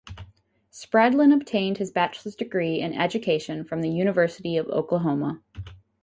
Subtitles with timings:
[0.71, 5.43] Spradlin obtained his bachelor's degree in Education from the University of Oklahoma.